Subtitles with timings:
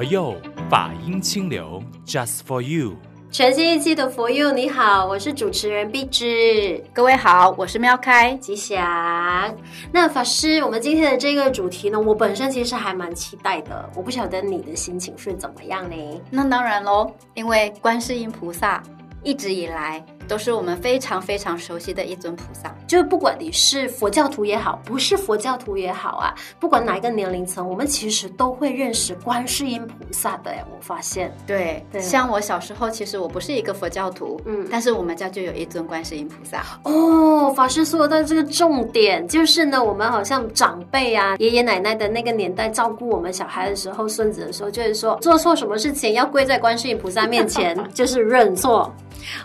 [0.00, 0.34] 佛佑
[0.70, 2.96] 法音清流，Just for you。
[3.30, 6.82] 全新一期的佛佑，你好，我是主持人碧芝。
[6.90, 9.54] 各位好，我是妙开吉祥。
[9.92, 13.90] 那法师，我们今天的这个主题呢，我本身其实还蛮期待的。
[13.94, 16.20] 我不晓得你的心情是怎么样呢？
[16.30, 18.82] 那当然喽，因为观世音菩萨
[19.22, 20.02] 一直以来。
[20.30, 30.52] 都是我们非常非常熟悉的一尊菩萨，就不管你是佛教徒也好，不是佛教徒也好啊，不管哪一个年龄层，我们其实都会认识观世音菩萨的。
[30.70, 36.64] 我发现，对，对，像我小时候，其实我不是一个佛教徒，嗯，但是我们家就有一尊观世音菩萨。
[36.84, 48.94] 哦，法师说到这个重点就是呢，我们好像长辈啊、爷爷奶奶的那个年代照顾我们小孩的时候、孙子的时候，就是说做错什么事情要跪在观世音菩萨面前， 就是认错。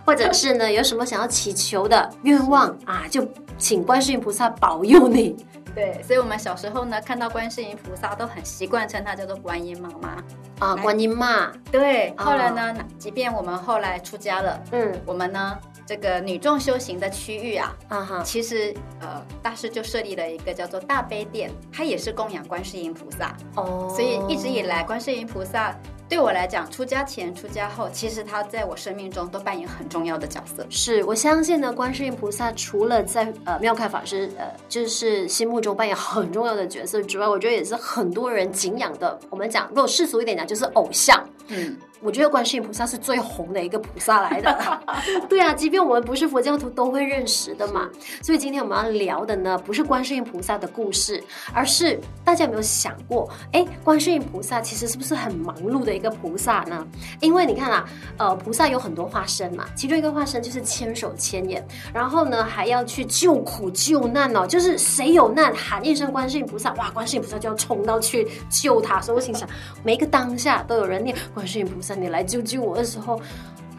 [0.06, 5.36] 或者是呢，有什么想要祈求的愿望啊，就请观世音菩萨保佑你。
[5.76, 10.24] 对，所以我们小时候呢，看到观世音菩萨都很习惯称她叫做观音妈妈
[10.66, 11.52] 啊，观音妈。
[11.70, 23.36] 对，后来呢，哦，即便我们后来出家了，嗯，我们呢，这个女众修行的区域啊，啊哈，其实呃，大师就设立了一个叫做大悲殿，它也是供养观世音菩萨。
[23.56, 25.76] 哦，所以一直以来，观世音菩萨。
[26.08, 30.66] 对我来讲，出家前、出家后，其实他在我生命中都扮演很重要的角色。
[30.70, 39.20] 是我相信呢，观世音菩萨除了在呃妙开法师呃就是心目中扮演很重要的角色之外，我觉得也是很多人敬仰的。
[39.30, 41.22] 我们讲，如果世俗一点讲，就是偶像。
[41.48, 41.76] 嗯。
[42.06, 44.82] 我觉得观世音菩萨是最红的一个菩萨来的，
[45.28, 47.90] 对啊，即便我们不是佛教徒，都会认识的嘛。
[48.22, 56.86] 所以今天我们要聊的呢，不是观世音菩萨的故事，而是大家有没有想过，哎，观世音菩萨其实是不是很忙碌的一个菩萨呢？
[57.22, 69.02] 因为你看啊，呃，菩萨有很多化身嘛，其中一个化身就是千手千眼，然后呢还要去救苦救难哦，就是谁有难喊一声观世音菩萨，哇，观世音菩萨就要冲到去救他。
[69.02, 69.50] 所以我心想，
[69.84, 71.95] 每一个当下都有人念观世音菩萨。
[72.00, 73.20] 你来救救我的时候，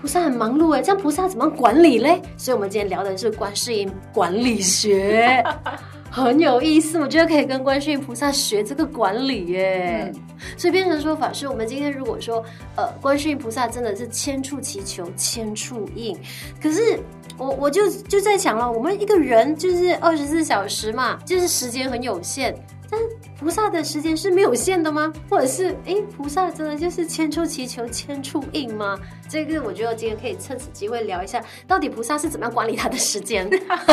[0.00, 2.20] 菩萨很忙碌哎，这样菩萨怎么管理嘞？
[2.36, 5.42] 所以，我们今天聊的是观世音管理学，
[6.10, 6.98] 很有意思。
[6.98, 10.12] 我觉得可以跟观世音菩萨学这个管理耶。
[10.14, 10.22] 嗯、
[10.56, 12.44] 所以，变成说法是，我们今天如果说，
[12.76, 16.16] 呃，观世音菩萨真的是千处祈求千处应，
[16.62, 17.00] 可是
[17.38, 22.54] 我我就就在想了，我们一个人就是二十四小时嘛，就是时间很有限。
[22.90, 23.00] 但
[23.38, 25.12] 菩萨的时间是没有限的吗？
[25.28, 28.98] 或者是，诶，菩萨真的就是千处祈求千处应吗？
[29.28, 33.48] 这个我觉得今天可以趁此机会聊一下，到底菩萨是怎么样管理他的时间，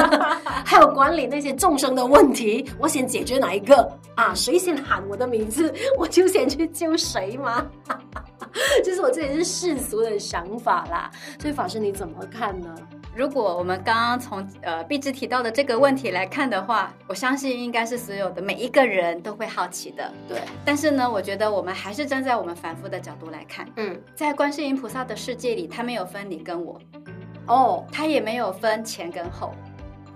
[0.65, 2.69] 还有管理那些众生的问题。
[2.77, 4.33] 我先解决哪一个啊？
[4.35, 7.65] 谁先喊我的名字， 我就先去救谁吗？
[8.83, 11.09] 就是我这也是世俗的想法啦。
[11.41, 12.75] 所以法师你怎么看呢？
[13.15, 20.11] 如果我们刚刚从呃碧芝提到的这个问题来看的话，我相信应该是所有的每一个人都会好奇的。
[20.27, 26.79] 对，但是呢，我觉得我们还是站在我们凡夫的角度来看，嗯，在观世音菩萨的世界里，他没有分你跟我，
[27.45, 29.53] 哦，他也没有分前跟后，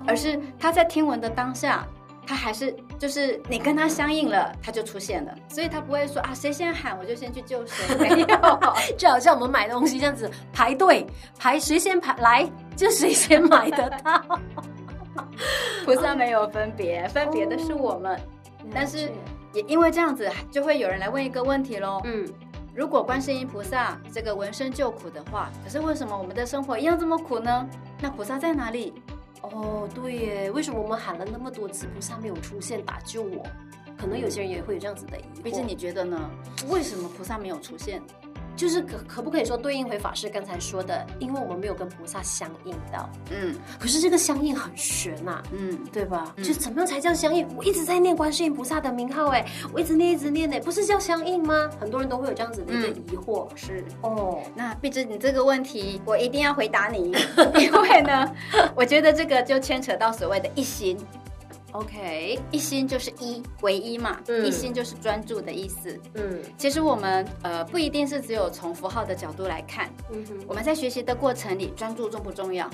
[0.08, 1.86] 而是他在听闻的当下。
[2.30, 8.28] 他还是就是你跟他相应了，他就出现了，所以他不会说啊，谁先喊我就先去救谁，没有，
[9.00, 11.08] 就好像我们买东西这样子排队
[11.40, 12.46] 排，谁先排来
[12.78, 14.40] 就谁先买得到。
[15.84, 18.16] 菩萨 没有分别，分别的是我们。
[18.16, 19.12] 哦、但是
[19.52, 22.00] 也因为这样子，就会有人来问一个问题喽。
[22.06, 22.26] 嗯，
[22.76, 27.68] 如果观世音菩萨这个闻声救苦的话，可是为什么我们的生活一样这么苦呢？
[28.00, 28.94] 那菩萨在哪里？
[29.42, 33.44] 哦，对耶，为什么我们喊了那么多次菩萨没有出现打救我？
[33.98, 35.42] 可能有些人也会有这样子的疑惑。
[35.42, 36.30] 毕竟你觉得呢？
[36.70, 38.00] 为什么菩萨没有出现？
[38.58, 46.34] 就是可可不可以说对应回法师刚才说的，因为我们没有跟菩萨相应到，嗯，可是这个相应很玄呐、啊，嗯，对吧？
[46.36, 47.48] 嗯、就怎么样才叫相应？
[47.56, 51.70] 我一直在念观世音菩萨的名号，哎，我一直念一直念，哎，不是叫相应吗？
[51.80, 54.42] 很多人都会有这样子的一个疑惑，嗯、是哦。
[54.56, 57.12] 那碧芝，你这个问题我一定要回答你，
[57.60, 58.28] 因为呢，
[58.76, 60.98] 我觉得这个就牵扯到所谓的一心。
[61.78, 65.96] OK，一心就是一，唯一嘛，嗯、一心就是专注的意思。
[66.16, 72.68] 嗯，其实我们呃不一定是只有从符号的角度来看，嗯哼，我们在学习的过程里，专注重不重要？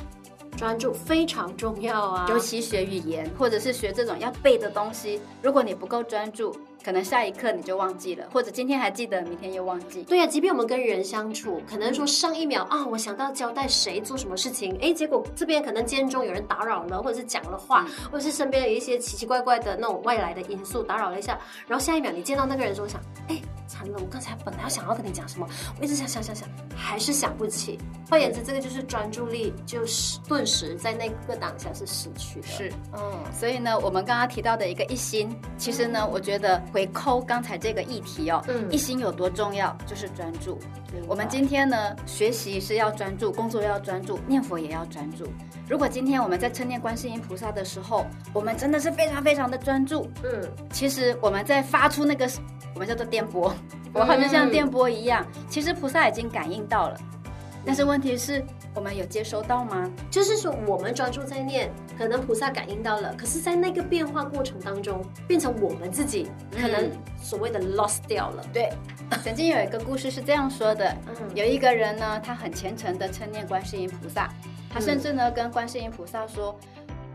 [0.55, 10.03] 专注非常重要啊，尤其学语言或者是学这种要背的东西，如果你不够专注，可能下一刻你就忘记了，或者今天还记得，明天又忘记。
[10.03, 23.41] 对呀、啊，即便我们跟人相处，可能说上一秒啊，我想到交代谁做什么事情，哎，结果这边可能间中有人打扰了，或者是讲了话，嗯、或者是身边有一些奇奇怪怪的那种外来的因素打扰了一下，然后下一秒你见到那个人时候想，哎。
[23.65, 25.47] 惨了，我刚才本来想要跟你讲什么，
[25.79, 27.79] 我一直想想想想，还是想不起。
[28.07, 32.45] 换言之，这个就是专注力，就是顿时在那个当下是失去的。
[32.45, 40.59] 是，嗯，所以呢，我们刚刚提到的一个一心，其实呢，我觉得回扣刚才这个议题哦，嗯，一心有多重要，就是专注。
[41.07, 45.25] 我们今天呢，学习是要专注，工作要专注，念佛也要专注。
[45.69, 52.27] 如果今天我们在称念观世音菩萨的时候，我们真的是非常非常的专注，嗯，其实我们在发出那个
[52.73, 53.53] 我们叫做电波，
[53.93, 56.99] 我好像像电波一样，其实菩萨已经感应到了，
[57.63, 58.43] 但是问题是。
[58.75, 59.89] 我们有接收到吗？
[60.09, 66.89] 就是说，我们专注在念，可能菩萨感应到了，可是，在那个变化过程当中，变成我们自己可能
[67.21, 68.43] 所谓的 lost 掉了。
[68.51, 68.71] 对，
[69.23, 74.29] 曾经有一个故事是这样说的：嗯有一个人呢，他很虔诚的称念观世音菩萨，
[74.71, 76.57] 他甚至呢跟观世音菩萨说：“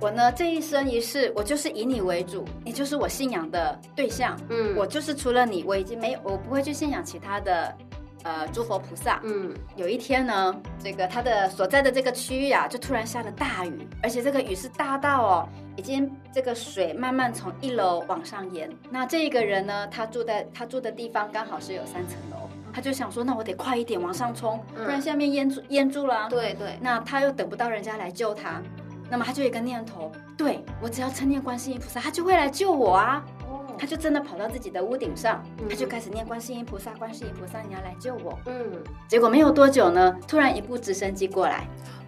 [0.01, 4.39] 我呢这一生一世，我就是以你为主，你就是我信仰的对象。
[4.49, 7.77] 嗯，我就是除了你，我已经没有，我不会去信仰其他的。”
[8.25, 18.69] 呃，诸佛菩萨，嗯，有一天呢，这个他的所在的这个区域啊，就突然下了大雨，而且这个雨是大到哦，已经这个水慢慢从一楼往上淹。
[18.91, 26.29] 那这一个人呢，他住在他住的地方刚好是有三层楼，他就想说，那我得快一点往上冲，不然下面淹住淹住了啊。
[26.29, 28.61] 对对，那他又等不到人家来救他，
[29.09, 33.25] 那么他就有一个念头，对，我只要称念观世音菩萨，他就会来救我啊。
[33.79, 38.39] 他就真的跑到自己的屋顶上，他就开始念观世音菩萨，观世音菩萨，你要来救我。
[38.47, 38.55] 嗯，
[39.07, 41.67] 结果没有多久呢，突然一部直升机过来，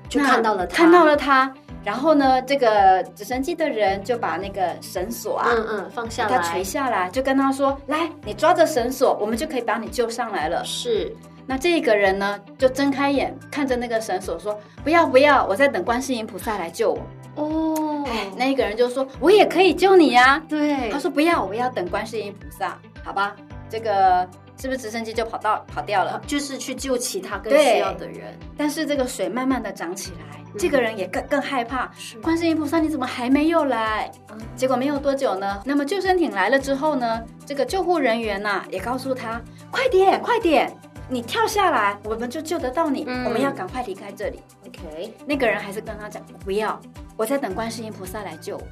[0.09, 1.55] 就看到了他，看到了他。
[1.83, 11.11] 然后呢，这个直升机的人就把那个绳索啊，嗯嗯，放下来，他垂下来，就跟他说：“来，你抓着绳索，我们就可以把你救上来了。”是。
[11.47, 17.01] 那这个人呢，就睁开眼看着那个绳索说：“不要不要，我在等观世音菩萨来救我。”
[17.37, 17.90] 哦，
[18.37, 23.35] 那一个人就说：“我也可以救你呀。”对，他说：“不要，我要等观世音菩萨，好吧？”
[23.71, 24.29] 这个
[24.61, 26.21] 是不是直升机就跑到跑掉了？
[26.27, 28.37] 就是去救其他更需要的人。
[28.57, 31.89] 但是这个水慢慢的涨起来，这个人也更更害怕。
[32.21, 34.11] 观世音菩萨，你怎么还没有来？
[34.57, 39.41] 结果没有多久呢，那么救生艇来了之后呢，这个救护人员呐也告诉他
[39.71, 40.73] ：“快点，快点！”
[41.11, 43.05] 你跳下来，我们就救得到你。
[43.09, 44.41] 嗯、我们要赶快离开这里。
[44.67, 46.81] OK，那个人还是跟他讲不要，
[47.17, 48.63] 我在等观世音菩萨来救我。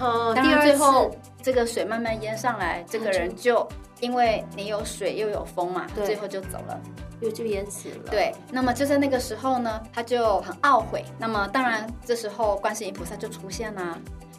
[0.00, 1.10] 哦，当然最后
[1.40, 3.66] 这个水慢慢淹上来，这个人就
[4.00, 6.78] 因为你有水又有风嘛，最后就走了，
[7.20, 8.10] 又就淹死了。
[8.10, 11.04] 对，那么就在那个时候呢，他就很懊悔。
[11.16, 13.72] 那么当然这时候观世音菩萨就出现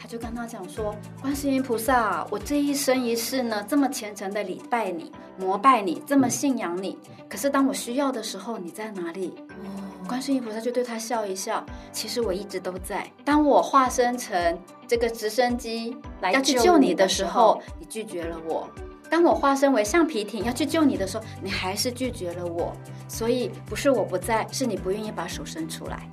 [0.03, 0.07] 了。
[0.11, 5.09] 就跟他讲说，观世音菩萨，我这一生一世呢，这么虔诚的礼拜你、
[5.39, 6.97] 膜拜你，这么信仰你，
[7.29, 9.33] 可是当我需要的时候，你在哪里？
[9.51, 13.09] 哦，观世音菩萨就对他笑一笑，其实我一直都在。
[13.23, 18.67] 当我化身成这个直升机来要去救你的时候，你拒绝了我；
[19.09, 22.73] 当我化身为橡皮艇要去救你的时候，你还是拒绝了我。
[23.07, 26.09] 所以不是我不在，是你不愿意把手伸出来。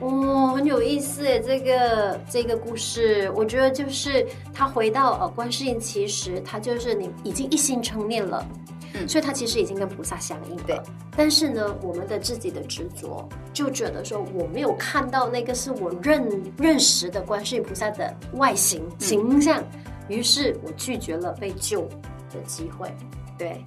[0.00, 4.24] 哦，很有意思诶，这个这个故事，我觉得就是
[4.54, 8.46] 他回到呃观世音，其实他就是你已经一心称念了，
[8.94, 10.62] 嗯，所以他其实已经跟菩萨相应了。
[10.66, 10.80] 对，
[11.16, 19.60] 但是呢，我们的自己的执着就觉得说我没有看到那个是我认认识的观世音菩萨的外形形象，
[20.08, 21.82] 嗯，于是我拒绝了被救
[22.30, 22.88] 的机会。
[23.36, 23.64] 对。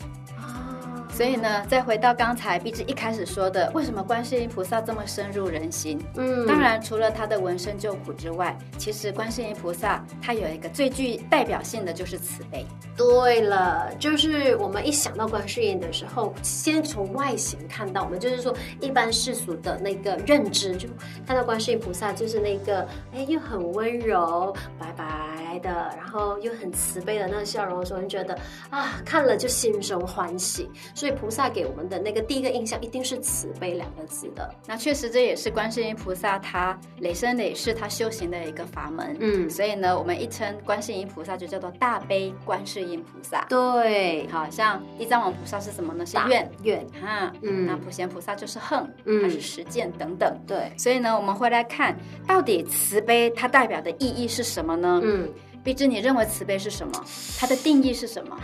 [1.13, 5.99] 所以呢，再回到刚才碧芝一开始说的，为什么观世音菩萨这么深入人心？
[6.15, 12.65] 嗯，当然除了他的闻声救苦之外，其实观世音菩萨他有一个最具代表性的就是慈悲。
[12.97, 20.87] 对了，就是我们一想到观世音的时候，先从外形看到，我们就是说一般世俗的那个认知，就
[21.27, 28.35] 看到观世音菩萨就是那个哎又很温柔、白白的，然后又很慈悲的那个笑容的时候，你觉得
[28.69, 30.69] 啊看了就心生欢喜。
[31.01, 34.53] 所以菩萨给我们的那个第一个印象一定是慈悲两个字的。
[34.67, 39.17] 那确实这也是观世音菩萨他累生累世他修行的一个法门。
[39.19, 43.43] 嗯，所以呢，我们一称观世音菩萨就叫做大悲观世音菩萨。
[43.49, 46.05] 对，好像地藏王菩萨是什么呢？
[46.05, 47.33] 是愿愿哈。
[47.41, 50.39] 嗯，那普贤菩萨就是恨，嗯，还是实践等等。
[50.45, 55.01] 对，所以呢，我们会来看到底慈悲它代表的意义是什么呢？
[55.03, 55.27] 嗯。
[55.63, 56.93] 碧枝，你认为慈悲是什么？
[57.39, 58.35] 它的定义是什么？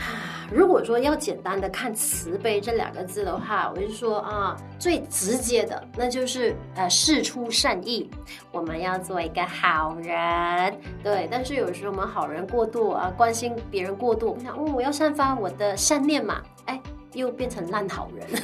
[0.51, 8.09] 如果说要简单的看慈悲这两个字的话，我就说啊，最直接的那就是呃，事出善意，
[8.51, 10.79] 我们要做一个好人。
[11.03, 16.79] 对，但是有时候我们好人过度啊，关心别人过度，我想，嗯，我要散发我的善念嘛，哎。
[17.13, 18.27] 又变成烂好人，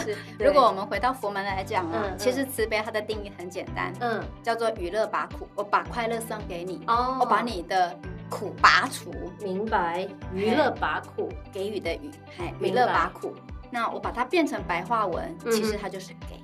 [0.00, 0.16] 是。
[0.38, 7.96] 如果我们回到佛门来讲啊，其实慈悲它的定义很简单，嗯，叫做娱乐把苦，我把快乐送给你，哦，我把你的
[8.28, 10.08] 苦拔除，明白？
[10.34, 13.34] 娱乐拔苦，给予的予，嘿，娱乐拔苦。
[13.70, 16.40] 那我把它变成白话文，其实它就是给。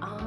[0.00, 0.18] 啊，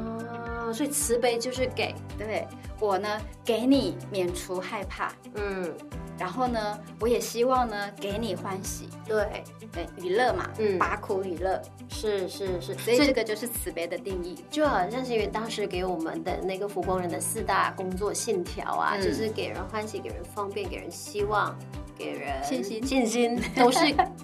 [0.73, 2.47] 所以慈悲就是给，对
[2.79, 5.73] 我呢，给你免除害怕，嗯。
[6.19, 9.43] 然后呢，我也希望呢，给你欢喜，对。
[9.71, 21.57] 对，娱乐嘛，嗯，拔苦娱乐，是是是，所以这个就是慈悲的定义，就好像是因为当时给我们的那个福光人的四大工作信条啊，嗯、就是给人欢喜，给人方便，给人希望。
[22.01, 23.79] 给人信心，信 心都是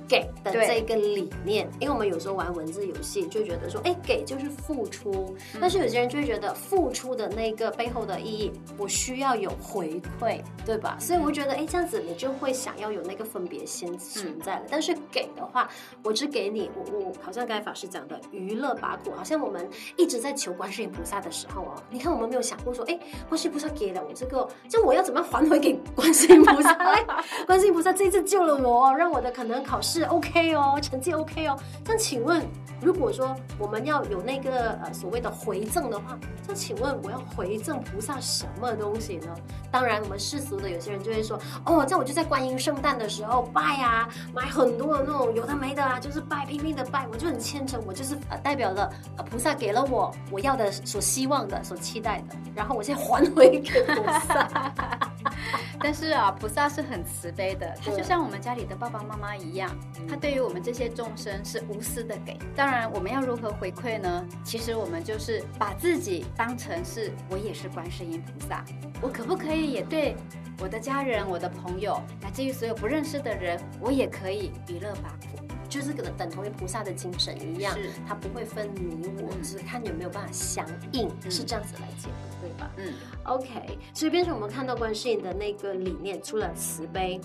[0.07, 1.69] 给的这个理念。
[1.79, 5.35] 因为我们有时候玩文字游戏，就觉得说，哎，给就是付出。
[5.61, 10.97] 但是有些人就会觉得，付出的那个背后的意义，我需要有回馈，对吧？
[10.99, 14.63] 所以我觉得，哎，这样子你就会想要有那个分别心存在了。
[14.71, 15.69] 但是给的话，
[16.03, 26.73] 我只给你，我我好像刚才法师讲的，娱乐拔苦，好像我们一直在求观世音菩萨的时候哦，你看我们没有想过说，哎，观世音菩萨给了我这个，就我要怎么还回给观世音菩萨？
[26.73, 27.05] 来，
[27.45, 27.66] 观世。
[27.71, 31.57] 菩萨这次救了我，让我的可能考试 OK 哦，成绩 OK 哦。
[31.85, 32.45] 那请问，
[32.81, 39.27] 如果说我们要有那个呃所谓的回赠的话，那请问我要回赠菩萨什么东西呢？
[39.71, 48.89] 当然，我们世俗的有些人就会说，哦，这样我就在观音圣诞的时候拜啊，买很多的那种有的没的啊，就是拜，拼命的拜，我就很虔诚，我就是呃代表了
[49.29, 54.47] 菩萨给了我我要的、所希望的、所期待的，然后我现在还回给菩萨。
[55.79, 59.69] 但是啊，菩萨是很慈悲的，他就像我们家里的爸爸妈妈一样，
[60.07, 62.37] 他对于我们这些众生是无私的给。
[62.55, 64.25] 当然，我们要如何回馈呢？
[64.43, 68.63] 其实我们就是把自己当成是我也是观世音菩萨，
[69.01, 70.15] 我可不可以也对
[70.59, 75.36] 我的家人、我的朋友，乃至于所有不认识的人，我也可以娱乐拔苦。
[75.69, 82.71] 就是可能等同于菩萨的精神一样，是他不会分你我，只是看有没有办法相应，嗯、是这样子来解读，对吧？
[82.77, 82.93] 嗯
[83.23, 83.77] ，OK。
[83.93, 87.19] 所以变成我们看到观世音的那个理念，除了慈悲，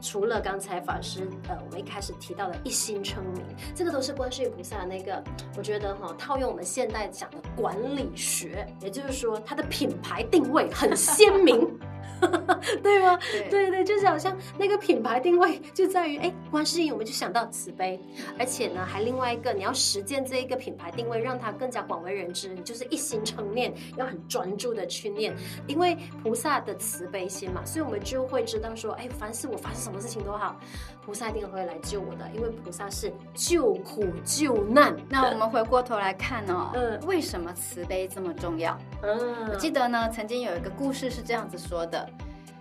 [0.00, 3.42] 除了刚才法师呃我们一开始提到的一心称名，
[3.74, 5.22] 这个都是观世音菩萨的那个，
[5.56, 11.66] 我觉得哈套用我们现代讲的管理学，也就是说它的品牌定位很鲜明。
[12.82, 13.18] 对吗？
[13.32, 18.00] 对，对对，就是好像那个品牌定位就在于，哎，观世音，我们就想到慈悲，
[18.38, 25.34] 而且呢，还另外一个，你要实践这一个品牌定位，让它更加广为人知，你就是一心称念，要很专注的去念，
[25.66, 30.56] 因为菩萨的慈悲心嘛，所以我们就会知道说，哎，凡是我发生什么事情都好，
[31.04, 34.94] 菩萨一定会来救我的，因为菩萨是救苦救难。
[35.08, 38.76] 那我们回过头来看哦，嗯，为什么慈悲这么重要？
[39.02, 42.07] 嗯，我记得呢，曾经有一个故事是这样子说的。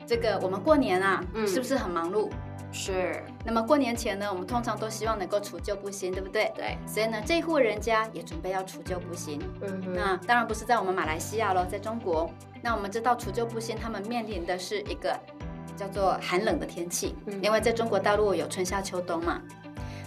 [0.08, 2.30] 这个我们过年啊，嗯、是不是很忙碌？
[2.72, 3.22] 是。
[3.44, 6.52] 那么过年前呢，我们通常都希望能够除旧布新，对不对？
[6.56, 6.78] 对。
[6.88, 9.42] 所以呢，这一户人家也准备要除旧布新。
[9.62, 9.94] 嗯哼。
[9.94, 12.30] 那当然不是在我们马来西亚喽，在中国。
[12.62, 15.14] 那我们知道除旧布新，他们面临的是一个
[15.76, 19.42] 叫做寒冷的天气，嗯、因为在中国大陆有春夏秋冬嘛。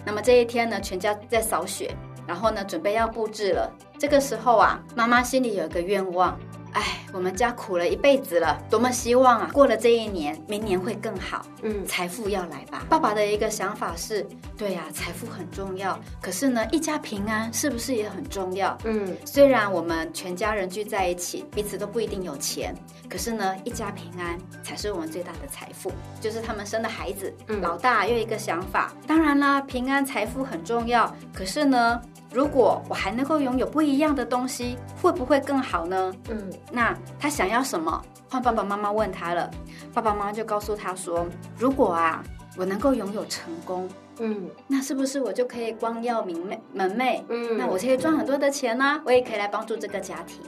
[0.03, 3.71] 那么这一天呢，全家在扫雪，然后呢，准备要布置了。
[3.99, 6.39] 这个时候啊，妈妈心里有一个愿望。
[6.73, 11.45] 哎，我们家苦了一辈子了，多么希望啊，过了这一年，明年会更好。
[11.63, 12.85] 嗯，财富要来吧。
[12.89, 14.25] 爸爸的一个想法是，
[14.57, 18.77] 对呀，财富很重要，可是呢，一家平安是不是也很重要？
[18.85, 22.73] 嗯，虽然我们全家人聚在一起，彼此都不一定有钱，
[23.09, 25.91] 可是呢，一家平安才是我们最大的财富。
[26.21, 32.01] 就是他们生的孩子，嗯，老大又一个想法，当然啦，平安财富很重要，可是呢。
[32.31, 36.13] 如果我还能够拥有不一样的东西，会不会更好呢？
[36.29, 38.01] 嗯，那他想要什么？
[38.29, 39.51] 换爸爸妈妈问他了，
[39.93, 41.27] 爸爸妈妈就告诉他说
[41.59, 42.23] ：“如果啊，
[42.55, 47.21] 我能够拥有成功，嗯，那是不是我就可以光耀明媚门楣？
[47.27, 49.01] 嗯，那我就可以赚很多的钱呢、啊？
[49.05, 50.39] 我也可以来帮助这个家庭。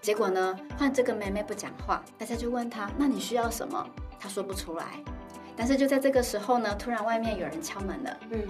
[0.00, 3.84] 结果呢，换这个妹妹不讲话，大家就问他：那你需要什么？
[4.20, 4.84] 他说不出来。
[5.56, 8.40] 但是就在这个时候呢，突然外面有人敲门了，嗯。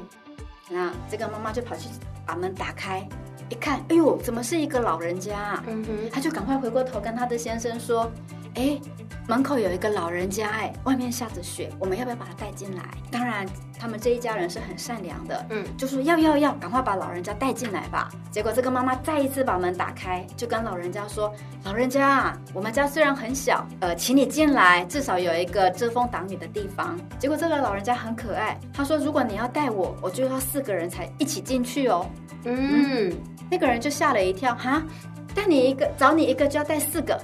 [0.75, 1.89] 那这个妈妈就跑去
[2.27, 3.07] 把门打开，
[3.49, 5.65] 一看，哎呦，怎么是一个老人家啊？
[5.69, 8.11] 嗯哼，她就赶快回过头跟她的先生说，
[8.55, 8.81] 哎。
[9.27, 12.83] 门口有一个老人家，哎，外面下着雪，我们要不要把他带进来？
[13.11, 13.47] 当然，
[13.81, 18.11] 他们这一家人是很善良的，嗯，就说要要要，赶快把老人家带进来吧。
[18.31, 21.33] 结果这个妈妈再一次把门打开，就跟老人家说
[21.65, 32.07] ：“老人家，我们家虽然很小，呃，请你进来，至少有一个遮风挡雨的地方。”结果这个老人家很可爱，他说：“如果你要带我，我就要四个人才一起进去哦。”
[32.45, 33.13] 嗯，嗯，
[33.51, 34.83] 那个人就吓了一跳，哈，
[35.35, 37.19] 带你一个，找你一个就要带四个。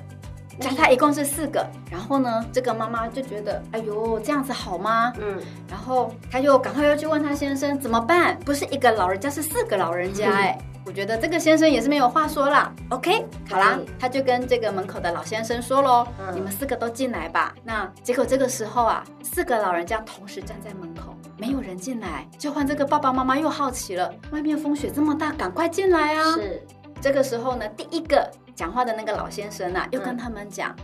[0.61, 5.12] 加他一共是四个，然后呢，这个妈妈就觉得，哎呦，这样子好吗？
[5.19, 5.38] 嗯，
[5.69, 8.38] 然后他就赶快又去问他先生怎么办？
[8.45, 12.73] 不是一个老人家，是四个老人家， 哎，我觉得这个先生也是没有话说啦。
[12.90, 26.33] OK，好啦，他就跟这个门口的老先生说喽：“嗯、你们四个都进来吧。”那结果这个时候啊，四个老人家同时站在门口，没有人进来，就换这个爸爸妈妈又好奇了：外面风雪这么大，赶快进来啊！
[26.35, 26.62] 是。
[27.00, 30.76] 这个时候呢，第一个讲话的那个老先生啊，又跟他们讲：“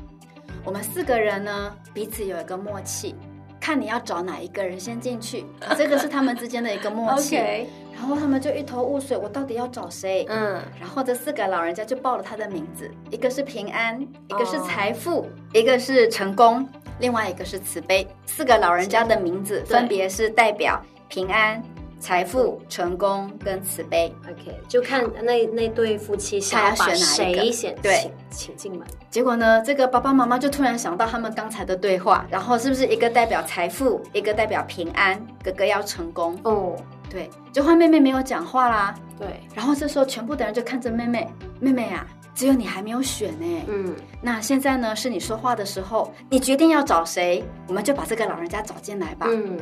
[0.49, 3.15] 嗯、我们四个人呢，彼此有一个默契。”
[3.61, 5.45] 看你要找哪一个人先进去，
[5.77, 7.37] 这个是他们之间的一个默契。
[7.37, 7.67] Okay.
[7.93, 10.25] 然后他们就一头雾水，我到底要找谁？
[10.29, 16.69] 嗯，然后这四个老人家就报了他的名字，一个是平安，一个是财富，哦、一个是成功，
[17.01, 18.07] 另外一个是慈悲。
[18.27, 21.61] 四个老人家的名字分别是代表平安。
[21.99, 28.87] 财富、成功跟慈悲，OK，就看那那对夫妻想要选哪一个，选对，请进门。
[29.11, 36.39] 结果呢，这个爸爸妈妈就突然想到他们刚才的对话，然后是不是一个代表财富，一个代表平安，哥哥要成功。
[36.45, 36.77] 哦，
[37.09, 41.27] 对，就换妹妹没有讲话啦，对，然后这时候全部的人就看着妹妹，
[41.61, 49.59] 妹妹啊，只有你还没有选呢，嗯，那现在呢是你说话的时候，你决定要找谁，我们就把这个老人家找进来吧，嗯。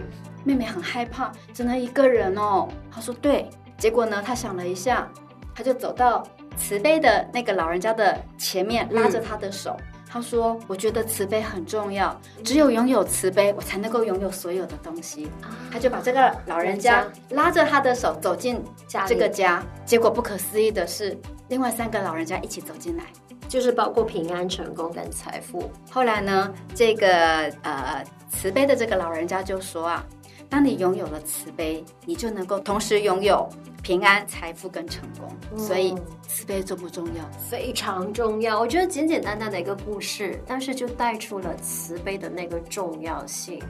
[0.46, 2.68] 妹妹很害怕，只能一个人哦。
[2.90, 5.10] 她说：“对。”结果呢，她想了一下，
[5.54, 6.22] 她就走到
[6.54, 9.74] 慈悲的那个老人家的前面，拉着他的手。
[10.06, 12.14] 她、嗯、说：“我觉得慈悲很重要，
[12.44, 15.30] 只有拥有慈悲，我才能够拥有所有的东西。
[15.40, 18.62] 啊”她就把这个老人家拉着他的手走进
[19.06, 19.62] 这个家。
[19.86, 23.04] 结果不可思议的是，另外三个老人家一起走进来，
[23.48, 25.70] 就是包括平安、成功跟财富。
[25.90, 27.08] 后来呢，这个
[27.62, 30.04] 呃慈悲的这个老人家就说啊。
[30.48, 33.48] 当你拥有了慈悲，你就能够同时拥有
[33.82, 35.28] 平安、财富跟成功。
[35.52, 35.94] 嗯、所以，
[36.26, 37.24] 慈悲重不重要？
[37.50, 38.58] 非常重要。
[38.58, 43.62] 我觉得简简单单的一个故事，但是就带出了慈悲的那个重要性。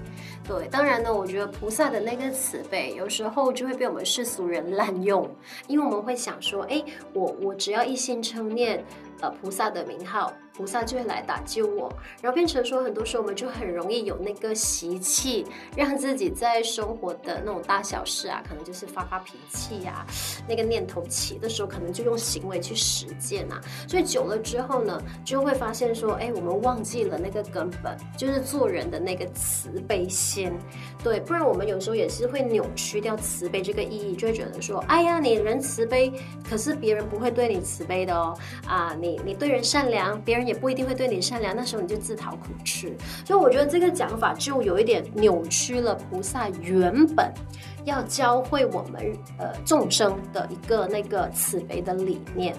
[0.47, 5.29] 对，当然呢，我觉得菩萨的那个慈悲，有时候就会被我们世俗人滥用，
[5.67, 8.85] 因为我们会想说，哎，我我只要一心称念
[9.21, 10.33] 呃菩萨的名号。
[10.57, 11.93] 菩萨就会来打救我，
[12.23, 15.45] 然后变成说，很多时候我们就很容易有那个习气，
[15.77, 20.07] 让自己在生活的那种大小事啊，可能就是发发脾气呀、
[20.49, 23.61] 那个念头起的时候，可能就用行为去实践啊。
[23.89, 30.53] 所以久了之后呢，就会发现说，哎，我们忘记了那个根本，就是做人的那个慈悲心。
[31.03, 36.13] 对，不然我们有时候也是会扭曲掉慈悲这个意义，就会觉得说，哎呀，你人慈悲，
[36.49, 38.39] 可是别人不会对你慈悲的哦。
[38.69, 40.44] 啊，你你对人善良，别人。
[40.47, 42.95] 也不一定会对你善良，那时候你就自讨苦吃。
[43.25, 47.33] 所以我觉得这个讲法就有一点扭曲了菩萨原本
[47.85, 52.55] 要教会我们呃众生的一个那个慈悲的理念。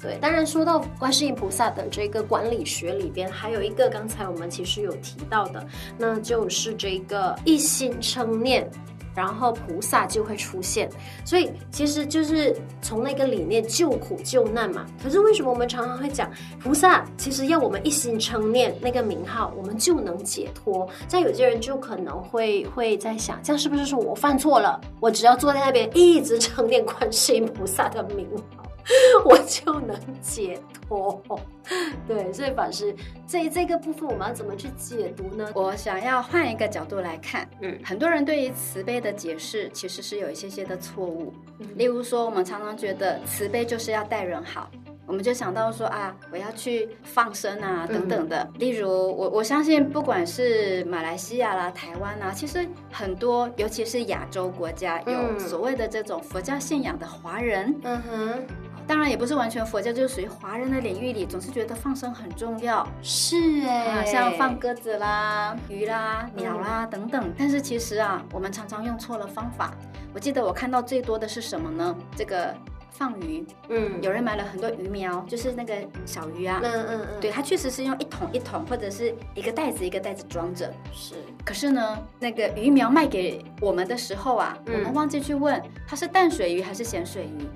[0.00, 8.70] 对，当然说到观世音菩萨的这个管理学里边，还有一个刚才我们其实有提到的，那就是这个一心称念。
[9.16, 10.90] 然后菩萨就会出现，
[11.24, 14.84] 所以其实就是从那个理念救苦救难嘛。
[15.02, 17.02] 可是为什么我们常常会讲菩萨？
[17.16, 20.86] 其实要我们一心称念那个名号，我们就能解脱。
[21.08, 24.78] 像有些人就可能会会在想，这样是不是说我犯错了？
[25.00, 28.65] 我只要坐在那边一直称念观世音菩萨的名号。
[29.24, 31.22] 我就能解脱，
[32.06, 32.94] 对，所以法师
[33.26, 35.48] 这这个部分我们要怎么去解读呢？
[35.54, 44.70] 我想要换一个角度来看，嗯，很多人对于慈悲的解释其实是有一些些的错误，嗯，例如说，我们常常觉得慈悲就是要待人好。
[45.08, 48.38] 我们就想到说啊，我要去放生啊，等等的。
[48.54, 57.72] 嗯、例如，我我相信，不管是马来西亚啦、台湾啊，其实很多，尤其是亚洲国家，有所谓的这种佛教信仰的华人。
[57.84, 58.46] 嗯哼，
[58.86, 62.86] 当然也不是完全佛教，就是属于华人的领域里，总是觉得放生很重要。
[63.02, 67.32] 是哎、欸啊，像放鸽子啦、鱼啦、鸟啦、嗯、等等。
[67.36, 69.72] 但是其实啊，我们常常用错了方法。
[70.14, 71.96] 我记得我看到最多的是什么呢？
[72.16, 72.54] 这个。
[72.96, 75.74] 放鱼，嗯，有人买了很多鱼苗，就是那个
[76.06, 81.14] 小鱼啊，嗯嗯嗯，对，它确实是用一桶一桶或者是一个袋子一个袋子装着，是。
[81.44, 87.46] 可是呢，那个鱼苗卖给我们的时候啊，嗯、我们忘记去问它是淡水鱼还是咸水鱼，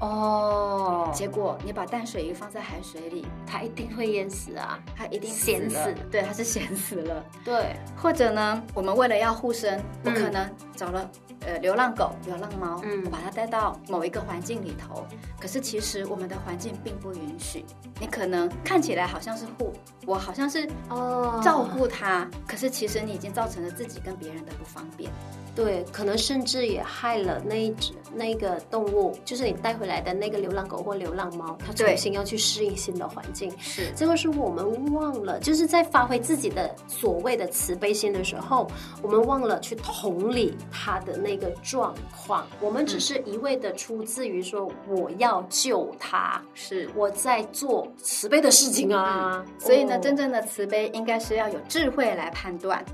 [0.00, 7.76] 哦，结果你把淡水鱼放在海水里，它一定会淹死啊，它一定咸死，对，它是咸死了，对。
[7.96, 11.08] 或者呢，我们为了要护身，不可能找了。
[11.46, 15.06] 呃，流浪狗、流浪猫，嗯，我把它带到某一个环境里头，
[15.40, 17.64] 可是其实我们的环境并不允许。
[18.00, 19.72] 你可能看起来好像是护，
[20.06, 25.10] 我好像是哦照顾它，哦，可是其实你已经造成了自己跟别人的不方便。
[25.54, 33.52] 对，可能甚至也害了那一只那个动物，就是你带回来的那个流浪狗或流浪猫，它重新要去适应新的环境。
[33.58, 38.70] 是，这个是我们忘了，就是在发挥自己的所谓的慈悲心的时候，
[39.02, 49.44] 我们忘了去同理它的那个状况，我们只是一味的出自于说我要救他，是我在做慈悲的事情啊。
[49.58, 52.84] 所以呢，真正的慈悲应该是要有智慧来判断。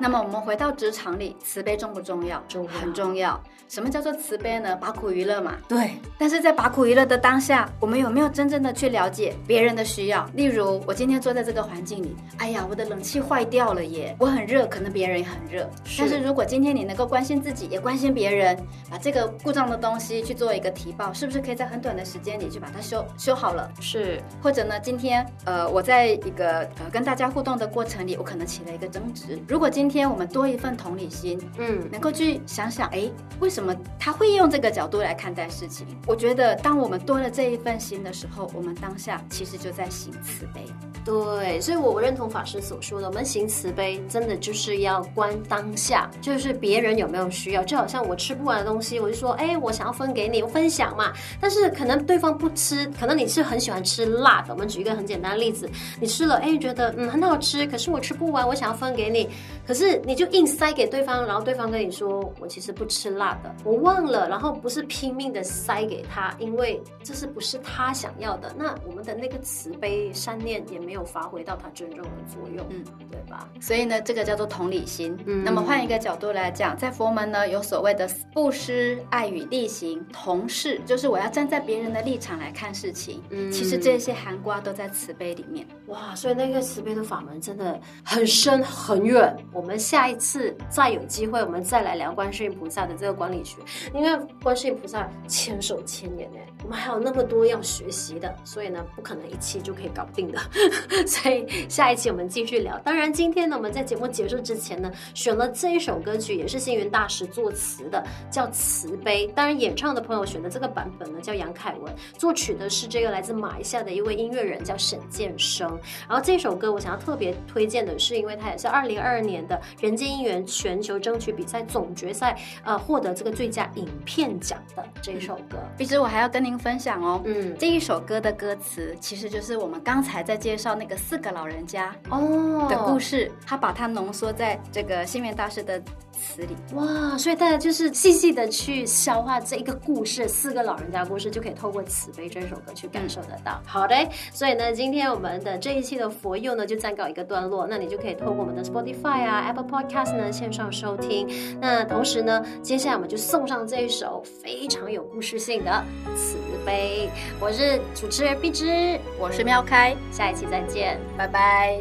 [0.00, 2.42] 那么我们回到职场里，慈悲重不重要？
[2.48, 3.38] 重要，很重要。
[3.68, 4.74] 什么叫做慈悲呢？
[4.74, 5.54] 把苦娱乐嘛。
[5.68, 5.92] 对。
[6.18, 10.26] 但是在把苦娱乐的当下，我们有没有真正的去了解别人的需要？
[10.34, 15.68] 例如，我今天坐在这个环境里，哎呀，我的冷气坏掉了耶，我很热，可能别人也很热。
[15.84, 16.00] 是。
[16.00, 18.58] 但是如果今天你能够关心自己，也关心别人，
[18.90, 23.70] 把这个故障的东西去做一个提报，是不是可以在很短的时间里去把它修修好了？
[23.80, 24.20] 是。
[24.42, 29.38] 或者呢，今天呃，我在一个呃跟大家互动的过程里，我可能起了一个争执。
[29.46, 40.64] 如果今天我们多一份同理心，嗯，能够去想想，哎，为什么他会用这个角度来看待事情，我觉得当我们多了这一份心的时候，我们当下其实就在行慈悲。
[41.02, 47.64] 对，所以我认同法师所说的，我们行慈悲真的就是要观当下，就是别人有没有需要。
[47.64, 51.12] 就好像我吃不完的东西，我就说，哎，我想要分给你，我分享嘛。
[51.40, 54.52] 但是可能对方不吃，可能你是很喜欢吃辣的。
[54.52, 59.26] 我们举一个很简单的例子，你吃了，哎，觉得嗯很好吃，可是我吃不完，我想要分给你，
[59.66, 68.54] 可是你就硬塞给对方，然后对方跟你说，我其实不吃辣的，我忘了，然后不是拼命的塞给他，因为这是不是他想要的？
[68.56, 73.48] 那我们的那个慈悲善念也没有发挥到他真正的作用，嗯，对吧？
[73.60, 75.16] 所以呢，这个叫做同理心。
[75.26, 83.22] 嗯，那么换一个角度来讲，在佛门呢，有所谓的布施、爱与力行同事，就是我要站在别人的立场来看事情。
[83.30, 85.66] 嗯，其实这些含瓜都在慈悲里面。
[85.86, 89.36] 哇，所以那个慈悲的法门真的很深很远。
[89.52, 93.58] 我们我们下一次再有机会，我们再来聊观世音菩萨的这个管理学，
[93.94, 94.10] 因为。
[94.42, 100.38] 观世音菩萨千手千眼呢，我们还有那么多要学习的，所以呢，不可能一期就可以搞定的。
[101.06, 102.76] 所以下一期我们继续聊。
[102.78, 109.28] 当然，今天呢，我们在节目结束之前呢，选了这一首歌曲，也是星云大师作词的，叫《慈悲》。
[109.34, 115.68] 当然，演唱的朋友选的这个版本呢，叫杨凯文，作曲的是这个来自马来西亚的一位音乐人，叫沈建生。
[116.08, 124.30] 然后这首歌我想要特别推荐的是，因为它也是二零二二年的人间姻缘全球争取比赛总决赛，呃，获得这个最佳影片。
[124.40, 127.20] 奖的这一首歌，其实我还要跟您分享哦。
[127.26, 135.82] 嗯，这一首歌的歌词其实就是我们刚才在介绍那个四个老人家哦的故事，他把它浓缩在这个星云大师的
[136.20, 136.54] 词里。
[136.74, 143.52] 哇，所以大家就是细细的去消化这一个故事，四个老人家故事，就可以透过慈悲这首歌去感受得到。
[143.52, 143.96] 嗯、好的，
[144.32, 151.26] 所以呢，今天我们的这一期的佛佑呢就暂告一个段落，那你就可以透过我们的 Spotify 啊、Apple Podcast 呢线上收听。
[151.60, 154.22] 那同时呢，接下来我们就送上这一首。
[154.42, 155.84] 非常有故事性的
[156.16, 157.08] 慈悲，
[157.40, 161.78] 我是主持人碧芝，我是妙开，下一期再见，拜拜。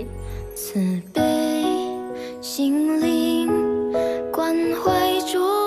[0.56, 1.66] 慈悲
[2.42, 3.69] 心灵
[4.40, 5.59] 关怀着